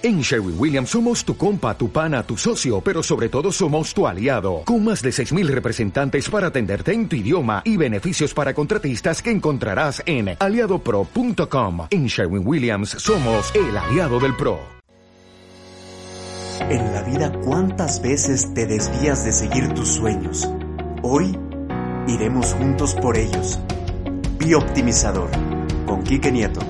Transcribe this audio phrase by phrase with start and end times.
[0.00, 4.06] En Sherwin Williams somos tu compa, tu pana, tu socio, pero sobre todo somos tu
[4.06, 9.20] aliado, con más de 6.000 representantes para atenderte en tu idioma y beneficios para contratistas
[9.20, 11.88] que encontrarás en aliadopro.com.
[11.90, 14.60] En Sherwin Williams somos el aliado del PRO.
[16.70, 20.48] En la vida, ¿cuántas veces te desvías de seguir tus sueños?
[21.02, 21.36] Hoy
[22.06, 23.58] iremos juntos por ellos.
[24.38, 25.30] Bioptimizador,
[25.86, 26.60] con Quique Nieto.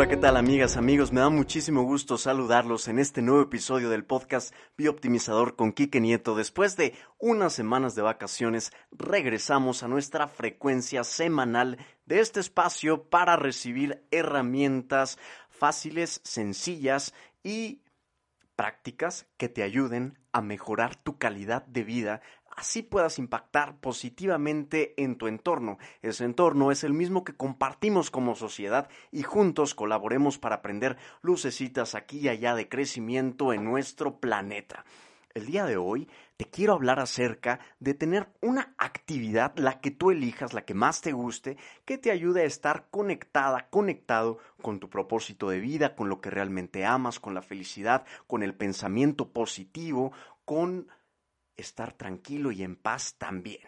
[0.00, 1.12] Hola, ¿qué tal amigas, amigos?
[1.12, 6.34] Me da muchísimo gusto saludarlos en este nuevo episodio del podcast Bioptimizador con Quique Nieto.
[6.34, 13.36] Después de unas semanas de vacaciones, regresamos a nuestra frecuencia semanal de este espacio para
[13.36, 15.18] recibir herramientas
[15.50, 17.82] fáciles, sencillas y
[18.56, 22.22] prácticas que te ayuden a mejorar tu calidad de vida
[22.60, 25.78] así puedas impactar positivamente en tu entorno.
[26.02, 31.94] Ese entorno es el mismo que compartimos como sociedad y juntos colaboremos para aprender lucecitas
[31.94, 34.84] aquí y allá de crecimiento en nuestro planeta.
[35.32, 40.10] El día de hoy te quiero hablar acerca de tener una actividad, la que tú
[40.10, 44.90] elijas, la que más te guste, que te ayude a estar conectada, conectado con tu
[44.90, 50.12] propósito de vida, con lo que realmente amas, con la felicidad, con el pensamiento positivo,
[50.44, 50.88] con
[51.60, 53.62] estar tranquilo y en paz también.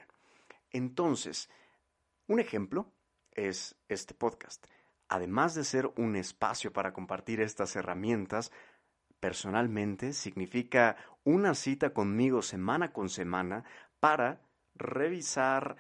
[0.71, 1.49] Entonces,
[2.27, 2.93] un ejemplo
[3.33, 4.67] es este podcast.
[5.09, 8.51] Además de ser un espacio para compartir estas herramientas,
[9.21, 13.65] personalmente significa una cita conmigo semana con semana
[14.01, 14.41] para
[14.75, 15.77] revisar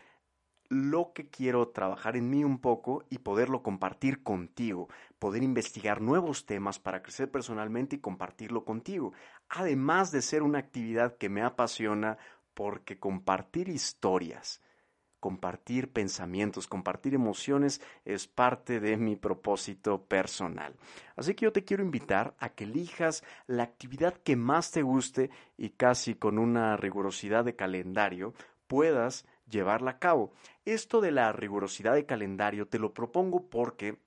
[0.72, 6.46] lo que quiero trabajar en mí un poco y poderlo compartir contigo, poder investigar nuevos
[6.46, 9.12] temas para crecer personalmente y compartirlo contigo,
[9.50, 12.16] además de ser una actividad que me apasiona
[12.54, 14.62] porque compartir historias,
[15.20, 20.74] compartir pensamientos, compartir emociones es parte de mi propósito personal.
[21.16, 25.28] Así que yo te quiero invitar a que elijas la actividad que más te guste
[25.58, 28.32] y casi con una rigurosidad de calendario
[28.66, 30.32] puedas llevarla a cabo.
[30.64, 33.98] Esto de la rigurosidad de calendario te lo propongo porque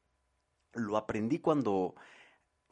[0.74, 1.96] lo aprendí cuando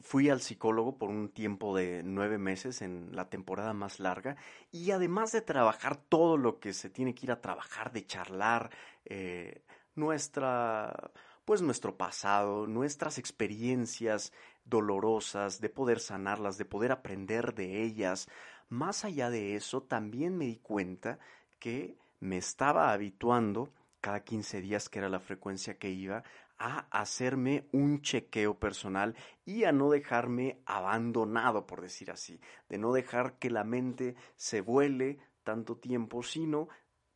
[0.00, 4.36] fui al psicólogo por un tiempo de nueve meses en la temporada más larga
[4.70, 8.70] y además de trabajar todo lo que se tiene que ir a trabajar, de charlar
[9.06, 9.62] eh,
[9.94, 11.12] nuestra
[11.44, 14.32] pues nuestro pasado, nuestras experiencias
[14.64, 18.28] dolorosas, de poder sanarlas, de poder aprender de ellas.
[18.70, 21.18] Más allá de eso, también me di cuenta
[21.58, 23.70] que me estaba habituando
[24.00, 26.24] cada 15 días, que era la frecuencia que iba,
[26.58, 29.14] a hacerme un chequeo personal
[29.44, 34.62] y a no dejarme abandonado, por decir así, de no dejar que la mente se
[34.62, 36.68] vuele tanto tiempo, sino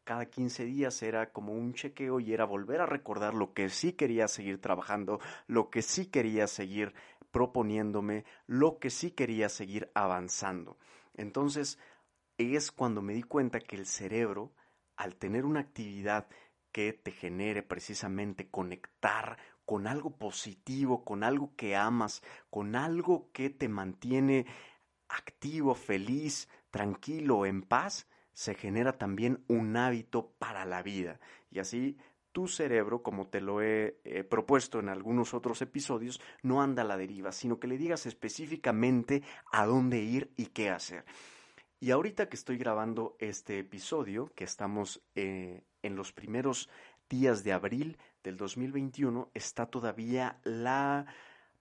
[0.04, 3.94] cada 15 días era como un chequeo y era volver a recordar lo que sí
[3.94, 6.92] quería seguir trabajando, lo que sí quería seguir
[7.30, 10.76] proponiéndome, lo que sí quería seguir avanzando.
[11.14, 11.78] Entonces
[12.36, 14.52] es cuando me di cuenta que el cerebro
[14.98, 16.28] al tener una actividad
[16.72, 23.48] que te genere precisamente conectar con algo positivo, con algo que amas, con algo que
[23.48, 24.44] te mantiene
[25.08, 31.20] activo, feliz, tranquilo, en paz, se genera también un hábito para la vida.
[31.50, 31.96] Y así
[32.32, 36.96] tu cerebro, como te lo he propuesto en algunos otros episodios, no anda a la
[36.96, 39.22] deriva, sino que le digas específicamente
[39.52, 41.04] a dónde ir y qué hacer.
[41.80, 46.68] Y ahorita que estoy grabando este episodio, que estamos eh, en los primeros
[47.08, 51.06] días de abril del 2021, está todavía la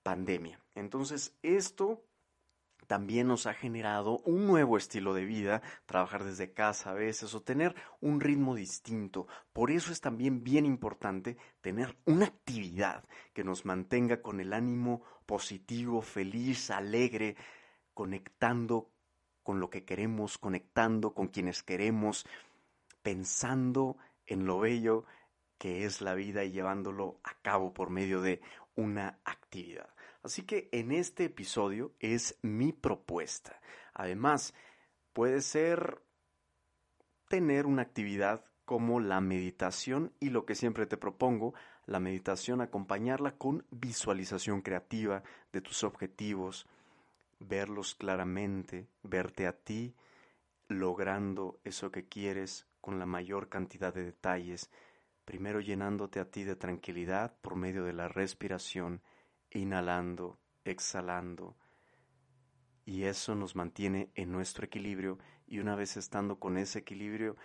[0.01, 0.59] pandemia.
[0.73, 2.03] Entonces, esto
[2.88, 7.41] también nos ha generado un nuevo estilo de vida, trabajar desde casa a veces o
[7.41, 9.27] tener un ritmo distinto.
[9.53, 15.03] Por eso es también bien importante tener una actividad que nos mantenga con el ánimo
[15.27, 17.35] positivo, feliz, alegre,
[17.94, 18.89] conectando
[19.47, 22.25] con lo que queremos, conectando con quienes queremos,
[23.02, 25.06] pensando en lo bello
[25.58, 28.41] que es la vida y llevándolo a cabo por medio de
[28.75, 29.88] una actividad.
[30.22, 33.62] Así que en este episodio es mi propuesta.
[33.94, 34.54] Además,
[35.13, 36.01] puede ser
[37.30, 41.54] tener una actividad como la meditación y lo que siempre te propongo,
[41.86, 45.24] la meditación acompañarla con visualización creativa
[45.54, 46.68] de tus objetivos,
[47.39, 49.95] verlos claramente, verte a ti
[50.68, 54.69] logrando eso que quieres con la mayor cantidad de detalles,
[55.25, 59.01] primero llenándote a ti de tranquilidad por medio de la respiración,
[59.51, 61.57] inhalando, exhalando,
[62.86, 67.36] y eso nos mantiene en nuestro equilibrio y una vez estando con ese equilibrio,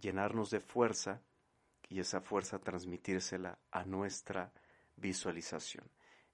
[0.00, 1.22] llenarnos de fuerza
[1.88, 4.52] y esa fuerza transmitírsela a nuestra
[4.96, 5.90] visualización.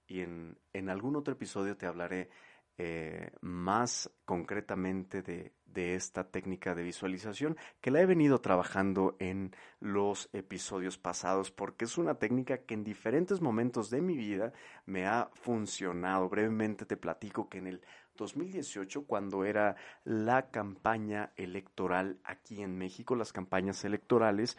[0.07, 2.31] y en, en algún otro episodio te hablaré
[2.79, 9.53] eh, más concretamente de, de, esta técnica de visualización que la he venido trabajando en
[9.81, 14.53] los episodios pasados porque es una técnica que en diferentes momentos de mi vida
[14.87, 16.29] me ha funcionado.
[16.29, 17.83] Brevemente te platico que en el
[18.19, 24.59] 2018, cuando era la campaña electoral aquí en México, las campañas electorales,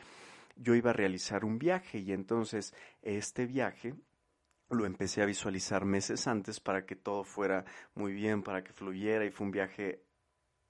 [0.56, 3.96] yo iba a realizar un viaje y entonces este viaje
[4.70, 9.26] lo empecé a visualizar meses antes para que todo fuera muy bien, para que fluyera
[9.26, 10.04] y fue un viaje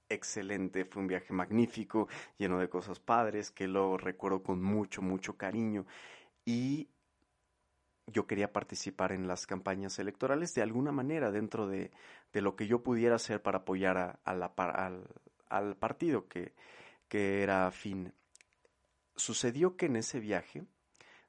[0.08, 2.08] excelente, fue un viaje magnífico,
[2.38, 5.86] lleno de cosas padres, que lo recuerdo con mucho, mucho cariño.
[6.46, 6.90] Y
[8.08, 11.92] yo quería participar en las campañas electorales de alguna manera dentro de,
[12.34, 15.04] de lo que yo pudiera hacer para apoyar a, al,
[15.50, 16.54] al, partido que,
[17.08, 18.14] que era afín.
[19.16, 20.64] Sucedió que en ese viaje,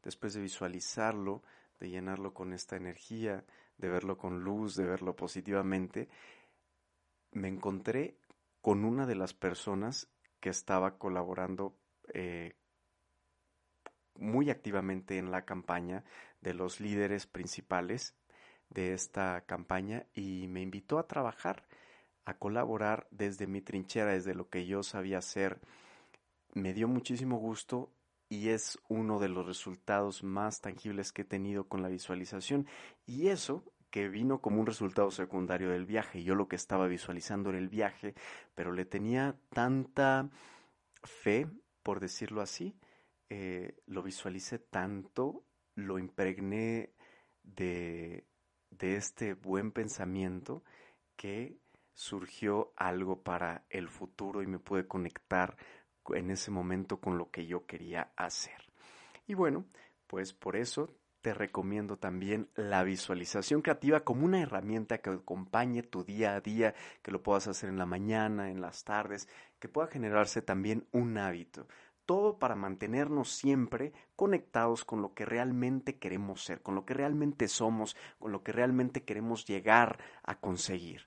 [0.02, 1.42] después de visualizarlo,
[1.80, 3.44] de llenarlo con esta energía,
[3.78, 6.08] de verlo con luz, de verlo positivamente,
[7.32, 8.18] me encontré
[8.60, 10.08] con una de las personas
[10.40, 11.76] que estaba colaborando
[12.12, 12.54] eh,
[14.16, 16.04] muy activamente en la campaña
[16.40, 18.14] de los líderes principales
[18.68, 21.66] de esta campaña y me invitó a trabajar,
[22.24, 25.60] a colaborar desde mi trinchera, desde lo que yo sabía hacer.
[26.52, 27.90] Me dio muchísimo gusto
[28.30, 32.66] y es uno de los resultados más tangibles que he tenido con la visualización
[33.04, 36.22] y eso que vino como un resultado secundario del viaje.
[36.22, 38.14] Yo lo que estaba visualizando era el viaje,
[38.54, 40.30] pero le tenía tanta
[41.02, 41.48] fe,
[41.82, 42.78] por decirlo así,
[43.28, 45.44] eh, lo visualicé tanto,
[45.74, 46.94] lo impregné
[47.42, 48.28] de,
[48.70, 50.62] de este buen pensamiento
[51.16, 51.58] que
[51.94, 55.56] surgió algo para el futuro y me pude conectar
[56.14, 58.60] en ese momento con lo que yo quería hacer.
[59.26, 59.64] Y bueno,
[60.06, 66.02] pues por eso te recomiendo también la visualización creativa como una herramienta que acompañe tu
[66.04, 69.88] día a día, que lo puedas hacer en la mañana, en las tardes, que pueda
[69.88, 71.68] generarse también un hábito.
[72.06, 77.46] Todo para mantenernos siempre conectados con lo que realmente queremos ser, con lo que realmente
[77.46, 81.06] somos, con lo que realmente queremos llegar a conseguir.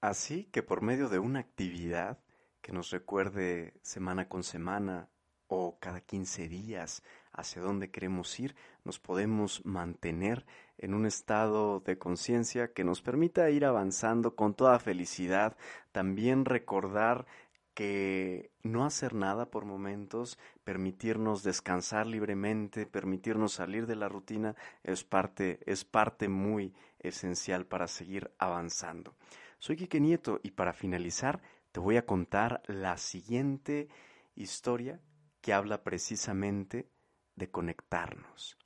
[0.00, 2.18] Así que por medio de una actividad
[2.66, 5.08] que nos recuerde semana con semana
[5.46, 10.44] o cada 15 días hacia dónde queremos ir, nos podemos mantener
[10.76, 15.56] en un estado de conciencia que nos permita ir avanzando con toda felicidad,
[15.92, 17.26] también recordar
[17.72, 25.04] que no hacer nada por momentos, permitirnos descansar libremente, permitirnos salir de la rutina es
[25.04, 29.14] parte es parte muy esencial para seguir avanzando.
[29.58, 31.40] Soy Quique Nieto y para finalizar
[31.76, 33.90] te voy a contar la siguiente
[34.34, 34.98] historia
[35.42, 36.90] que habla precisamente
[37.34, 38.56] de conectarnos.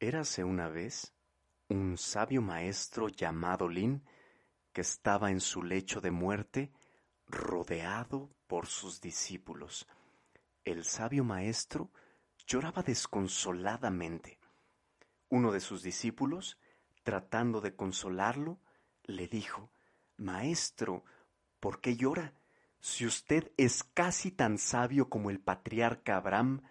[0.00, 1.14] Érase una vez
[1.68, 4.02] un sabio maestro llamado Lin
[4.72, 6.72] que estaba en su lecho de muerte
[7.28, 9.86] rodeado por sus discípulos.
[10.64, 11.92] El sabio maestro
[12.48, 14.40] lloraba desconsoladamente.
[15.28, 16.58] Uno de sus discípulos,
[17.04, 18.58] tratando de consolarlo,
[19.04, 19.70] le dijo,
[20.16, 21.04] Maestro,
[21.60, 22.34] ¿Por qué llora?
[22.80, 26.62] Si usted es casi tan sabio como el patriarca Abraham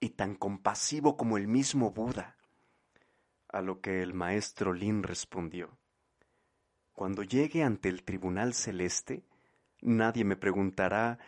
[0.00, 2.36] y tan compasivo como el mismo Buda.
[3.48, 5.76] A lo que el maestro Lin respondió,
[6.92, 9.24] Cuando llegue ante el tribunal celeste,
[9.80, 11.18] nadie me preguntará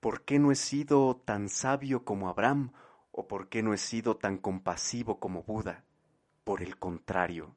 [0.00, 2.72] por qué no he sido tan sabio como Abraham
[3.10, 5.84] o por qué no he sido tan compasivo como Buda.
[6.44, 7.56] Por el contrario,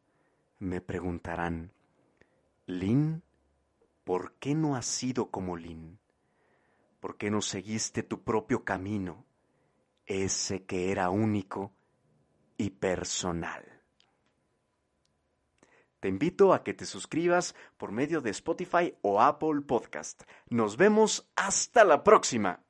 [0.59, 1.71] me preguntarán,
[2.67, 3.21] Lin
[4.05, 5.99] ¿por qué no has sido como Lin?
[7.01, 9.25] ¿Por qué no seguiste tu propio camino,
[10.05, 11.73] ese que era único
[12.57, 13.83] y personal?
[15.99, 20.23] Te invito a que te suscribas por medio de Spotify o Apple Podcast.
[20.49, 22.64] Nos vemos hasta la próxima.